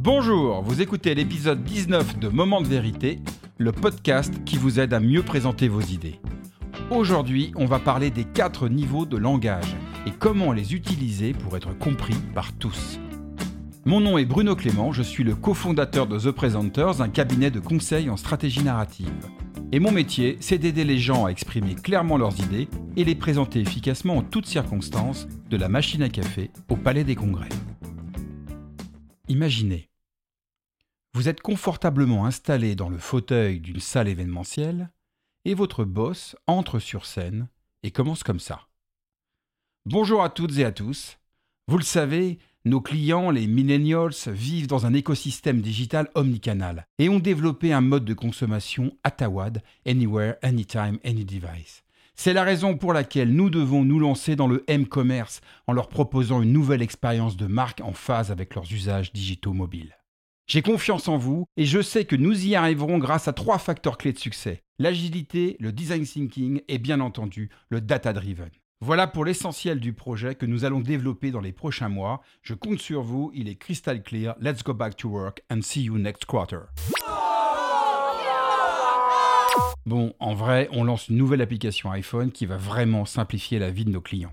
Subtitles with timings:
[0.00, 3.18] Bonjour, vous écoutez l'épisode 19 de Moment de vérité,
[3.58, 6.20] le podcast qui vous aide à mieux présenter vos idées.
[6.92, 9.76] Aujourd'hui, on va parler des quatre niveaux de langage
[10.06, 13.00] et comment les utiliser pour être compris par tous.
[13.86, 17.58] Mon nom est Bruno Clément, je suis le cofondateur de The Presenters, un cabinet de
[17.58, 19.10] conseil en stratégie narrative.
[19.72, 23.58] Et mon métier, c'est d'aider les gens à exprimer clairement leurs idées et les présenter
[23.58, 27.48] efficacement en toutes circonstances, de la machine à café au palais des congrès.
[29.30, 29.90] Imaginez.
[31.12, 34.90] Vous êtes confortablement installé dans le fauteuil d'une salle événementielle
[35.44, 37.48] et votre boss entre sur scène
[37.82, 38.68] et commence comme ça.
[39.84, 41.18] Bonjour à toutes et à tous.
[41.66, 47.20] Vous le savez, nos clients, les millennials, vivent dans un écosystème digital omnicanal et ont
[47.20, 51.82] développé un mode de consommation Atawad, Anywhere, Anytime, Any Device.
[52.20, 56.42] C'est la raison pour laquelle nous devons nous lancer dans le M-commerce en leur proposant
[56.42, 59.96] une nouvelle expérience de marque en phase avec leurs usages digitaux mobiles.
[60.48, 63.98] J'ai confiance en vous et je sais que nous y arriverons grâce à trois facteurs
[63.98, 64.64] clés de succès.
[64.80, 68.50] L'agilité, le design thinking et bien entendu le data-driven.
[68.80, 72.22] Voilà pour l'essentiel du projet que nous allons développer dans les prochains mois.
[72.42, 74.34] Je compte sur vous, il est crystal clear.
[74.40, 76.62] Let's go back to work and see you next quarter.
[79.86, 83.84] Bon, en vrai, on lance une nouvelle application iPhone qui va vraiment simplifier la vie
[83.84, 84.32] de nos clients.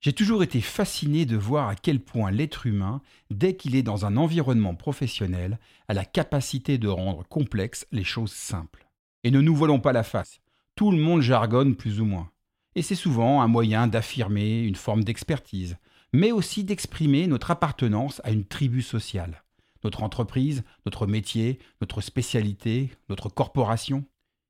[0.00, 4.06] J'ai toujours été fasciné de voir à quel point l'être humain, dès qu'il est dans
[4.06, 5.58] un environnement professionnel,
[5.88, 8.86] a la capacité de rendre complexes les choses simples.
[9.24, 10.40] Et ne nous voilons pas la face,
[10.76, 12.30] tout le monde jargonne plus ou moins.
[12.76, 15.76] Et c'est souvent un moyen d'affirmer une forme d'expertise,
[16.12, 19.42] mais aussi d'exprimer notre appartenance à une tribu sociale
[19.88, 24.04] notre entreprise, notre métier, notre spécialité, notre corporation.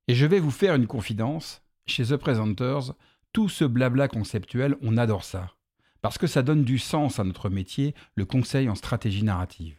[0.09, 2.93] Et je vais vous faire une confidence, chez The Presenters,
[3.33, 5.55] tout ce blabla conceptuel, on adore ça.
[6.03, 9.79] Parce que ça donne du sens à notre métier, le conseil en stratégie narrative.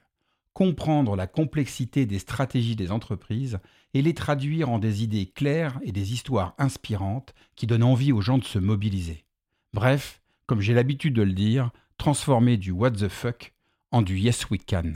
[0.54, 3.60] Comprendre la complexité des stratégies des entreprises
[3.94, 8.22] et les traduire en des idées claires et des histoires inspirantes qui donnent envie aux
[8.22, 9.26] gens de se mobiliser.
[9.74, 13.52] Bref, comme j'ai l'habitude de le dire, transformer du what the fuck
[13.92, 14.94] en du yes we can.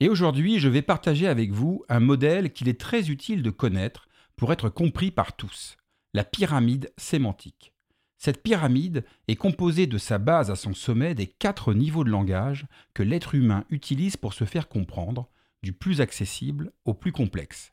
[0.00, 4.08] Et aujourd'hui, je vais partager avec vous un modèle qu'il est très utile de connaître
[4.36, 5.78] pour être compris par tous,
[6.12, 7.72] la pyramide sémantique.
[8.18, 12.66] Cette pyramide est composée de sa base à son sommet des quatre niveaux de langage
[12.92, 15.30] que l'être humain utilise pour se faire comprendre,
[15.62, 17.72] du plus accessible au plus complexe.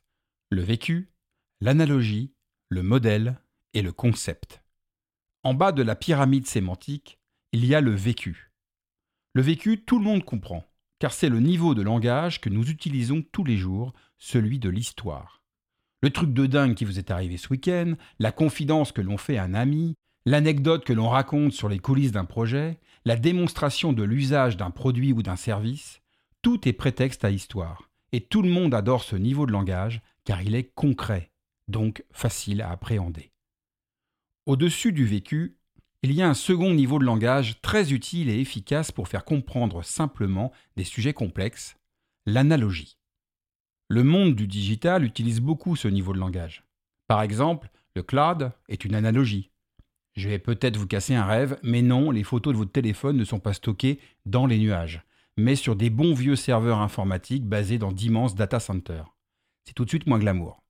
[0.50, 1.10] Le vécu,
[1.60, 2.32] l'analogie,
[2.70, 3.40] le modèle
[3.74, 4.62] et le concept.
[5.42, 7.18] En bas de la pyramide sémantique,
[7.52, 8.52] il y a le vécu.
[9.34, 10.64] Le vécu, tout le monde comprend
[10.98, 15.42] car c'est le niveau de langage que nous utilisons tous les jours, celui de l'histoire.
[16.02, 19.38] Le truc de dingue qui vous est arrivé ce week-end, la confidence que l'on fait
[19.38, 19.94] à un ami,
[20.26, 25.12] l'anecdote que l'on raconte sur les coulisses d'un projet, la démonstration de l'usage d'un produit
[25.12, 26.00] ou d'un service,
[26.42, 27.90] tout est prétexte à histoire.
[28.12, 31.30] Et tout le monde adore ce niveau de langage car il est concret,
[31.68, 33.32] donc facile à appréhender.
[34.46, 35.56] Au-dessus du vécu,
[36.04, 39.82] il y a un second niveau de langage très utile et efficace pour faire comprendre
[39.82, 41.78] simplement des sujets complexes,
[42.26, 42.98] l'analogie.
[43.88, 46.62] Le monde du digital utilise beaucoup ce niveau de langage.
[47.06, 49.50] Par exemple, le cloud est une analogie.
[50.12, 53.24] Je vais peut-être vous casser un rêve, mais non, les photos de votre téléphone ne
[53.24, 55.04] sont pas stockées dans les nuages,
[55.38, 59.16] mais sur des bons vieux serveurs informatiques basés dans d'immenses data centers.
[59.64, 60.62] C'est tout de suite moins glamour.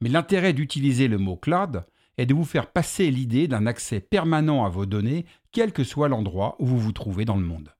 [0.00, 1.84] Mais l'intérêt d'utiliser le mot cloud,
[2.18, 6.08] est de vous faire passer l'idée d'un accès permanent à vos données, quel que soit
[6.08, 7.72] l'endroit où vous vous trouvez dans le monde.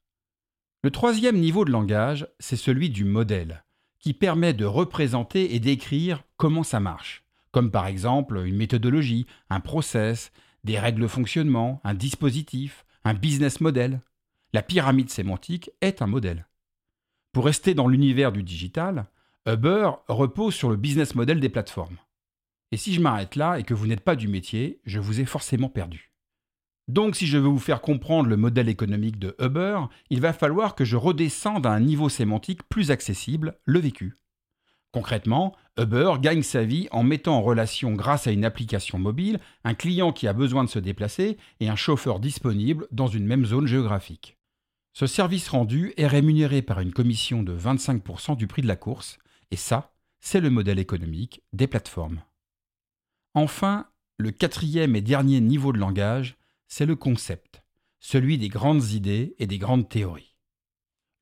[0.83, 3.65] Le troisième niveau de langage, c'est celui du modèle,
[3.99, 9.61] qui permet de représenter et d'écrire comment ça marche, comme par exemple une méthodologie, un
[9.61, 10.33] process,
[10.63, 14.01] des règles de fonctionnement, un dispositif, un business model.
[14.53, 16.47] La pyramide sémantique est un modèle.
[17.33, 19.07] Pour rester dans l'univers du digital,
[19.47, 21.99] Uber repose sur le business model des plateformes.
[22.73, 25.25] Et si je m'arrête là et que vous n'êtes pas du métier, je vous ai
[25.25, 26.13] forcément perdu.
[26.89, 29.81] Donc si je veux vous faire comprendre le modèle économique de Uber,
[30.11, 34.17] il va falloir que je redescende à un niveau sémantique plus accessible, le vécu.
[34.91, 39.75] Concrètement, Uber gagne sa vie en mettant en relation grâce à une application mobile un
[39.75, 43.67] client qui a besoin de se déplacer et un chauffeur disponible dans une même zone
[43.67, 44.39] géographique.
[44.95, 49.19] Ce service rendu est rémunéré par une commission de 25% du prix de la course,
[49.51, 52.23] et ça, c'est le modèle économique des plateformes.
[53.39, 53.87] Enfin,
[54.17, 56.37] le quatrième et dernier niveau de langage,
[56.67, 57.63] c'est le concept,
[58.01, 60.35] celui des grandes idées et des grandes théories.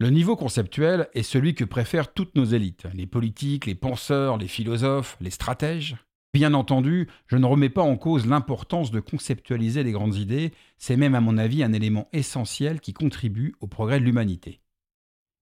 [0.01, 4.49] Le niveau conceptuel est celui que préfèrent toutes nos élites, les politiques, les penseurs, les
[4.49, 5.99] philosophes, les stratèges.
[6.33, 10.97] Bien entendu, je ne remets pas en cause l'importance de conceptualiser les grandes idées, c'est
[10.97, 14.63] même à mon avis un élément essentiel qui contribue au progrès de l'humanité.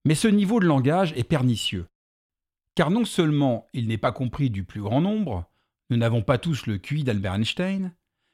[0.03, 1.87] Mais ce niveau de langage est pernicieux,
[2.75, 5.49] car non seulement il n'est pas compris du plus grand nombre,
[5.89, 7.93] nous n'avons pas tous le QI d'Albert Einstein,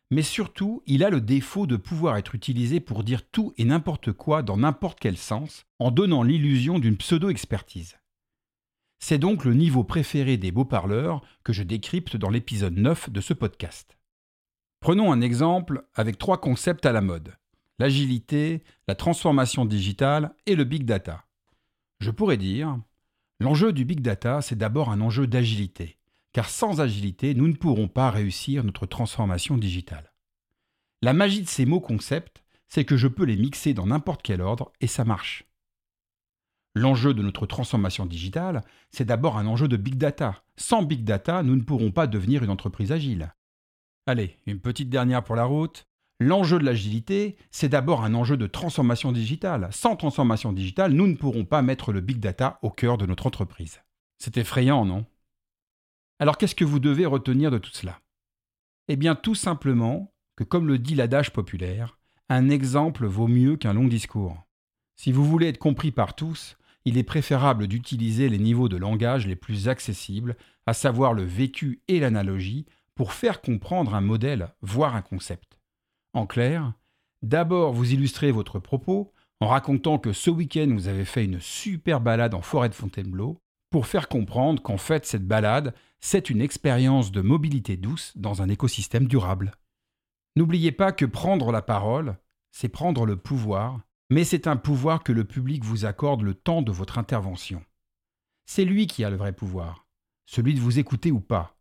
[0.10, 4.12] mais surtout il a le défaut de pouvoir être utilisé pour dire tout et n'importe
[4.12, 7.98] quoi dans n'importe quel sens, en donnant l'illusion d'une pseudo-expertise.
[9.00, 13.22] C'est donc le niveau préféré des beaux parleurs que je décrypte dans l'épisode 9 de
[13.22, 13.98] ce podcast.
[14.80, 17.36] Prenons un exemple avec trois concepts à la mode
[17.82, 21.26] l'agilité, la transformation digitale et le big data.
[22.00, 22.80] Je pourrais dire
[23.40, 25.98] l'enjeu du big data, c'est d'abord un enjeu d'agilité,
[26.34, 30.14] car sans agilité, nous ne pourrons pas réussir notre transformation digitale.
[31.02, 34.42] La magie de ces mots concepts, c'est que je peux les mixer dans n'importe quel
[34.42, 35.46] ordre et ça marche.
[36.74, 40.44] L'enjeu de notre transformation digitale, c'est d'abord un enjeu de big data.
[40.56, 43.34] Sans big data, nous ne pourrons pas devenir une entreprise agile.
[44.08, 45.86] Allez, une petite dernière pour la route.
[46.20, 49.68] L'enjeu de l'agilité, c'est d'abord un enjeu de transformation digitale.
[49.72, 53.28] Sans transformation digitale, nous ne pourrons pas mettre le big data au cœur de notre
[53.28, 53.82] entreprise.
[54.18, 55.06] C'est effrayant, non?
[56.22, 58.00] Alors qu'est-ce que vous devez retenir de tout cela?
[58.88, 61.98] Eh bien tout simplement que, comme le dit l'adage populaire,
[62.30, 64.38] un exemple vaut mieux qu'un long discours.
[64.96, 69.26] Si vous voulez être compris par tous, il est préférable d'utiliser les niveaux de langage
[69.26, 70.38] les plus accessibles,
[70.68, 75.58] à savoir le vécu et l'analogie, pour faire comprendre un modèle, voire un concept.
[76.14, 76.74] En clair,
[77.24, 82.00] d'abord vous illustrez votre propos en racontant que ce week-end vous avez fait une super
[82.00, 83.42] balade en forêt de Fontainebleau,
[83.72, 88.50] pour faire comprendre qu'en fait cette balade, c'est une expérience de mobilité douce dans un
[88.50, 89.56] écosystème durable.
[90.36, 92.18] N'oubliez pas que prendre la parole,
[92.52, 93.82] c'est prendre le pouvoir
[94.12, 97.64] mais c'est un pouvoir que le public vous accorde le temps de votre intervention.
[98.46, 99.88] C'est lui qui a le vrai pouvoir,
[100.26, 101.58] celui de vous écouter ou pas.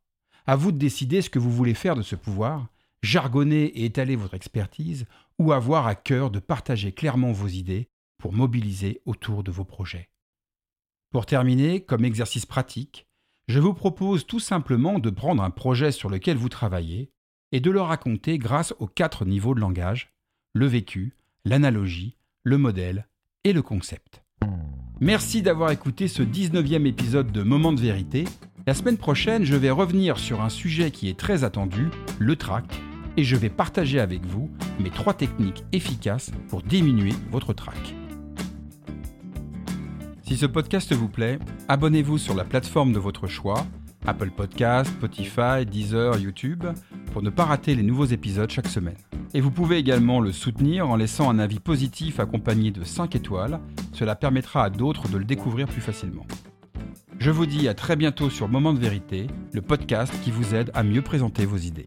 [0.46, 2.66] À vous de décider ce que vous voulez faire de ce pouvoir,
[3.02, 5.06] jargonner et étaler votre expertise,
[5.38, 7.88] ou avoir à cœur de partager clairement vos idées
[8.18, 10.10] pour mobiliser autour de vos projets.
[11.12, 13.06] Pour terminer, comme exercice pratique,
[13.50, 17.10] je vous propose tout simplement de prendre un projet sur lequel vous travaillez
[17.50, 20.14] et de le raconter grâce aux quatre niveaux de langage,
[20.54, 23.08] le vécu, l'analogie, le modèle
[23.42, 24.22] et le concept.
[25.00, 28.24] Merci d'avoir écouté ce 19e épisode de Moment de vérité.
[28.68, 31.88] La semaine prochaine, je vais revenir sur un sujet qui est très attendu,
[32.20, 32.80] le trac,
[33.16, 34.48] et je vais partager avec vous
[34.78, 37.96] mes trois techniques efficaces pour diminuer votre trac.
[40.30, 43.66] Si ce podcast vous plaît, abonnez-vous sur la plateforme de votre choix,
[44.06, 46.66] Apple Podcast, Spotify, Deezer, YouTube,
[47.12, 48.94] pour ne pas rater les nouveaux épisodes chaque semaine.
[49.34, 53.58] Et vous pouvez également le soutenir en laissant un avis positif accompagné de 5 étoiles.
[53.92, 56.26] Cela permettra à d'autres de le découvrir plus facilement.
[57.18, 60.70] Je vous dis à très bientôt sur Moment de vérité, le podcast qui vous aide
[60.74, 61.86] à mieux présenter vos idées.